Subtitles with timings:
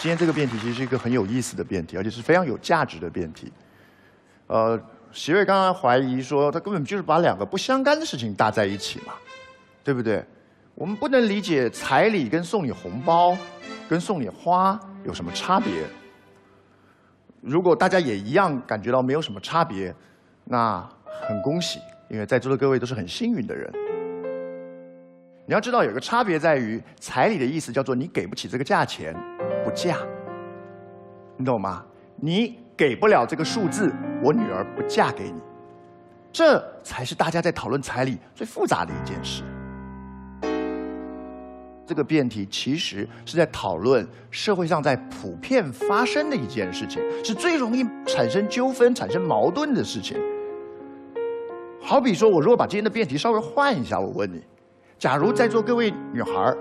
[0.00, 3.52] 今天这个辩题其实是一个很有意思的辩题，而且是非常有价值的辩题。
[4.46, 4.80] 呃，
[5.12, 9.12] 席瑞刚刚怀疑说，他根本就是把两个不相干的事情搭在一起嘛，
[9.84, 10.24] 对不对？
[10.74, 13.36] 我们不能理解彩礼跟送你红包、
[13.90, 15.70] 跟送你花有什么差别。
[17.42, 19.94] 如果大家也一样感觉到没有什么差别，
[20.44, 20.82] 那
[21.28, 21.78] 很恭喜，
[22.08, 23.70] 因为在座的各位都是很幸运的人。
[25.44, 29.14] 你要知道，有个差别在于，彩礼的意思叫做你给不起这个价钱，
[29.70, 29.96] 嫁。
[31.36, 31.84] 你懂吗？
[32.16, 33.92] 你给不了这个数字，
[34.22, 35.40] 我女儿不嫁给你。
[36.30, 39.42] 这才是大家在讨论彩礼最复杂的一件事。
[41.86, 50.16] 这个辩题其实是在讨论社会上在普遍发生的一件事情，是最容易产生纠纷、产生矛盾的事情。
[51.82, 54.40] 好比说，我如果把今天的辩题稍微换一下，我问你：
[54.98, 56.54] 假如在座各位女孩，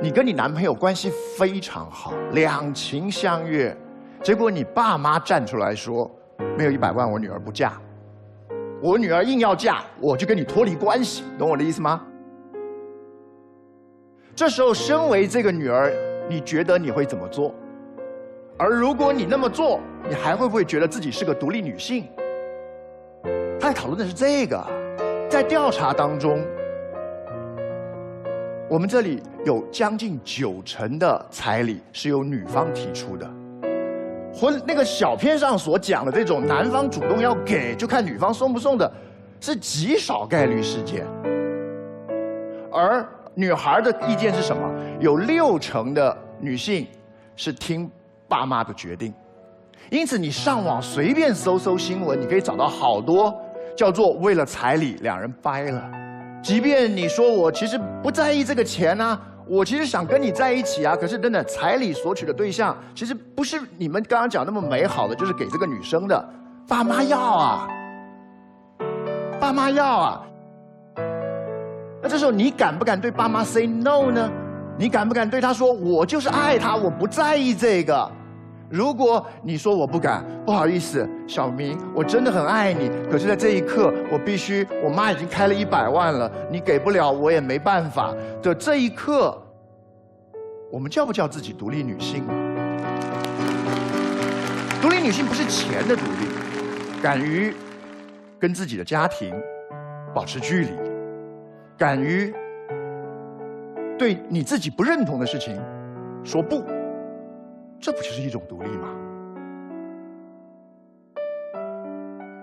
[0.00, 3.74] 你跟你男朋友关系非常好，两情相悦，
[4.22, 6.10] 结果你爸妈站出来说，
[6.58, 7.72] 没有一百万，我女儿不嫁。
[8.82, 12.04] 我女儿硬要嫁，我就跟你脱离关系，懂我的意思吗？
[14.34, 15.92] 这时候，身为这个女儿，
[16.28, 17.54] 你觉得你会怎么做？
[18.58, 22.06] 而如果你那么做，你还会不会觉得自己是个独立女性？
[23.58, 24.62] 他在讨论的是这个。
[25.30, 26.44] 在调查当中，
[28.70, 33.30] 我们这里有将近九成的彩礼是由女方提出的。
[34.32, 38.90] 婚那个小片上所讲的这种男方主动要给，就看女方送不送的，
[39.38, 41.06] 是极少概率事件。
[42.72, 44.68] 而女孩的意见是什么？
[44.98, 46.86] 有六成的女性
[47.36, 47.88] 是听
[48.26, 49.12] 爸妈的决定，
[49.90, 53.32] 因此你上网随便搜搜新闻，你可以找到好多
[53.76, 56.03] 叫做为了彩礼两人掰了。
[56.44, 66.28] 即便你说我其实不在意这个钱啊，我其实想跟你在一起啊，可是真的彩礼索取的对象其实不是你们刚刚讲那么美好的，就是给这个女生的，
[66.68, 67.66] 爸妈要啊，
[69.40, 70.22] 爸妈要啊。
[72.02, 74.30] 那这时候你敢不敢对爸妈 say no 呢？
[74.76, 78.12] 你敢不敢对他说我就是爱他，我不在意这个？
[78.70, 82.90] 如果你说我不敢，不好意思，小明，我真的很爱你。
[83.10, 88.14] 可是，在这一刻，我必须，我妈已经开了一百万了，你给不了，我也没办法。
[88.42, 89.40] 的这一刻，
[90.72, 92.24] 我们叫不叫自己独立女性？
[94.82, 97.54] 独立女性不是钱的独立，敢于
[98.38, 99.34] 跟自己的家庭
[100.14, 100.70] 保持距离。
[101.76, 102.32] 敢于
[103.98, 105.60] 对你自己不认同的事情
[106.24, 106.64] 说不，
[107.84, 108.88] 这不就是一种独立吗？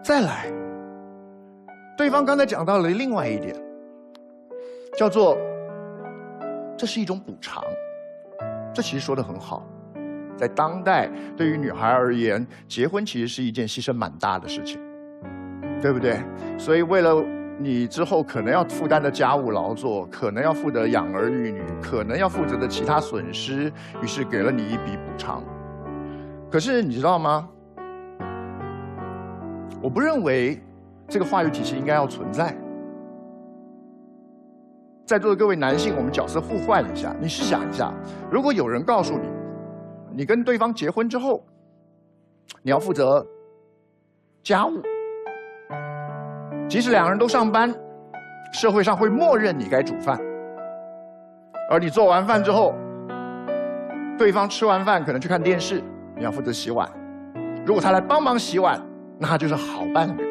[0.00, 0.46] 再来，
[1.98, 3.52] 对方刚才讲到了另外一点，
[4.96, 5.36] 叫做
[6.78, 7.64] 这是一种补偿，
[8.72, 9.66] 这其实说的很好。
[10.36, 14.80] 在当代，对于女孩而言，结婚其实是一件牺牲蛮大的事情，
[15.82, 16.20] 对不对？
[16.56, 17.24] 所以为了。
[17.56, 23.72] 你之后可能要负担的家务劳作，可能要负责养儿育女，可能要负责的其他损失，
[24.02, 25.42] 于是给了你一笔补偿。
[26.50, 27.48] 可是你知道吗？
[29.80, 30.60] 我不认为
[31.06, 32.56] 这个话语体系应该要存在。
[35.06, 37.92] 在座的各位男性，我们角色互换一下，你试想一下，
[38.30, 39.28] 如果有人告诉你，
[40.10, 41.44] 你跟对方结婚之后，
[42.62, 43.24] 你要负责
[44.42, 44.82] 家务。
[46.74, 47.72] 即使两个人都上班，
[48.52, 50.18] 社会上会默认你该煮饭，
[51.70, 52.74] 而你做完饭之后，
[54.18, 55.80] 对方吃完饭可能去看电视，
[56.16, 56.90] 你要负责洗碗。
[57.64, 58.82] 如果他来帮忙洗碗，
[59.20, 60.24] 那就是好伴侣。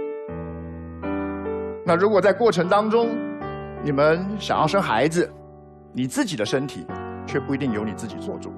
[1.86, 3.08] 那如果在过程当中，
[3.82, 5.32] 你们想要生孩子，
[5.94, 6.86] 你自己的身体
[7.26, 8.52] 却不一定由你自己做主。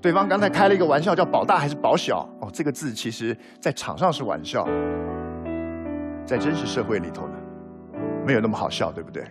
[0.00, 2.18] 对方刚才开了一个玩笑，叫“保大还是保小”？
[2.40, 4.64] 哦，这个字其实在场上是玩笑。
[6.30, 7.34] 在真实社会里头呢，
[8.24, 9.24] 没有那么好笑，对不对？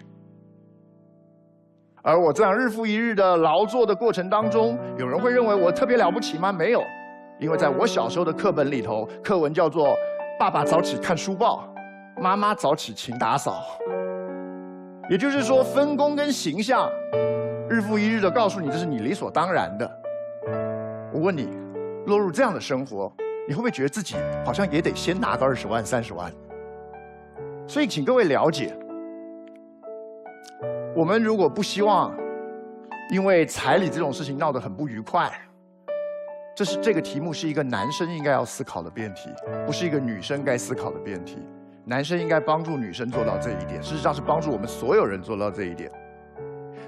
[2.02, 6.52] 而我这样日复一日的劳作的过程当中，有人会认为我特别了不起吗？
[6.52, 6.84] 没有，
[7.40, 9.96] 因为在我小时候的课本里头，课文叫做
[10.38, 11.74] “爸爸早起看书报，
[12.18, 13.64] 妈妈早起勤打扫”。
[15.10, 16.92] 也就是说，分工跟形象，
[17.70, 19.90] 日复一日的告诉你，这是你理所当然的。
[21.14, 21.48] 我问你，
[22.08, 23.10] 落入这样的生活，
[23.48, 26.30] 你会不会觉得自己好像也得先拿个二十万、三十万？
[27.70, 28.76] 所以，请各位了解，
[30.96, 32.18] 我们如果不希望
[33.12, 35.32] 因为彩礼这种事情闹得很不愉快，
[36.56, 39.30] 这是这个题目是一个男生应该要思考的辩题，
[39.68, 41.48] 不是一个女生该思考的辩题。
[41.86, 45.92] 男生应该帮助女生做到这一点，事实上是帮助我们所有人做到这一点。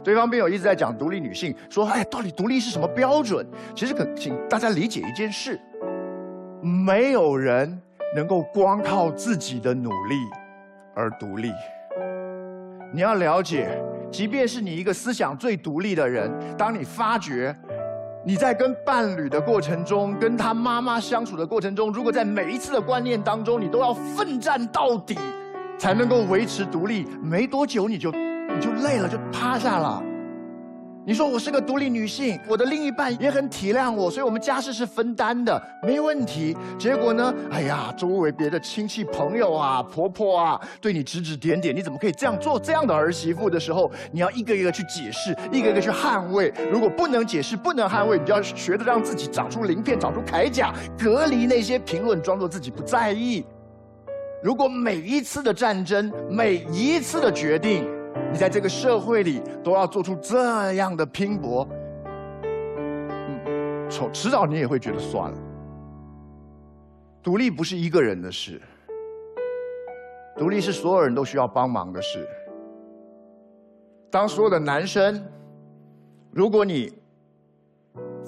[0.03, 5.59] 对方辩友一直在讲独立女性，说：“哎，到底独立是什么标准？”其实可请大家理解一件事：
[6.59, 7.79] 没有人
[8.15, 10.15] 能够光靠自己的努力
[10.93, 11.51] 而独立。
[12.93, 17.55] 你要了解，即便是你一个思想最独立的人，当你发觉
[18.25, 25.17] 你在跟伴侣的过程中，跟他妈妈相处的过程中，如果在每一次的观念当中，你都要奋战到底，
[25.77, 28.11] 才能够维持独立，没多久你就。
[28.53, 30.03] 你就累了，就趴下了。
[31.03, 36.55] 你说我是个独立女性，我的另一半也很体谅我，所以我们家事是分担的，没问题。
[36.77, 37.33] 结果呢？
[37.49, 42.59] 哎呀，周围别的亲戚朋友啊、婆婆啊，对你指指点点，你怎么可以这样做？
[42.59, 46.53] 这样的儿媳妇的时候，你要一个一个去解释，一个一个去捍卫。
[46.71, 53.43] 如果不能解释、不能捍卫，你就要学着让自己长出鳞片、长出铠甲，隔离那些评论，装作自己不在意。
[54.43, 57.87] 如果每一次的战争，每一次的决定，
[58.31, 61.67] 你在这个社会里都要做出这样的拼搏，
[62.43, 65.37] 嗯，从迟早你也会觉得算了。
[67.21, 68.61] 独立不是一个人的事，
[70.37, 72.25] 独立是所有人都需要帮忙的事。
[74.09, 75.21] 当所有的男生，
[76.31, 76.93] 如果你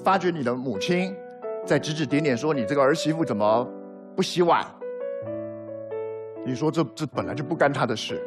[0.04, 1.16] 发觉你的母亲
[1.64, 3.68] 在指指点点说你这个儿媳妇怎么
[4.14, 4.66] 不洗碗，
[6.44, 8.22] 你说这这本来就不干她的事。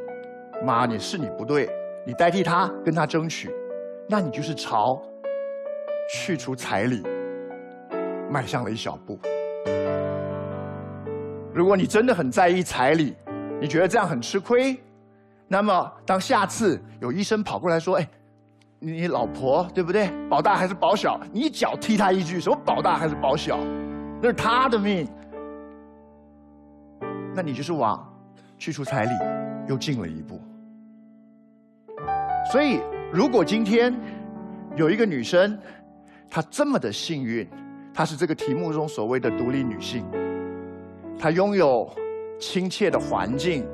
[0.63, 1.69] 妈，你是你不对，
[2.06, 3.50] 你代替他跟他争取，
[4.07, 5.01] 那你就是朝
[6.13, 7.04] 去除彩礼
[8.30, 9.19] 迈向了一小步。
[11.54, 13.15] 如果你真的很在意彩礼，
[13.59, 14.77] 你觉得这样很吃亏，
[15.48, 18.07] 那么当下次有医生跑过来说：“哎，
[18.80, 20.09] 你老婆对不对？
[20.30, 23.57] 保大还是保小？”你一脚踢他一句：“什么保大还是保小？
[24.21, 25.07] 那是他的命。”
[27.33, 28.06] 那你就是往
[28.57, 29.12] 去除彩礼
[29.68, 30.39] 又进了一步。
[32.51, 32.80] 所以，
[33.12, 33.94] 如果今天
[34.75, 35.57] 有一个女生，
[36.30, 37.48] 她这么的幸运，
[37.94, 40.06] 她是这个题目中所谓的独立女性，
[41.19, 41.89] 她拥有
[42.39, 43.65] 亲切的环境，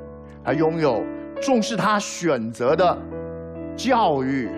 [0.42, 1.02] 她拥有
[1.40, 2.98] 重视她选择的
[3.76, 4.48] 教育，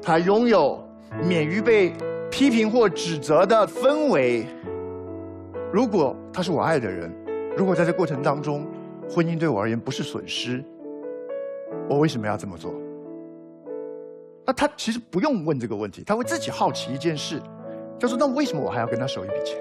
[0.00, 0.82] 她拥有
[1.26, 1.92] 免于被
[2.30, 4.46] 批评或指责的氛围。
[5.72, 7.10] 如果她是我爱的人，
[7.56, 8.66] 如果在这过程当中，
[9.12, 10.62] 婚姻对我而言不是损失，
[11.88, 12.72] 我为什么要这么做？
[14.46, 17.42] 那他其实不用问这个问题，他会自己好奇一件事，
[17.98, 19.58] 就是那为什么我还要跟他收一笔钱？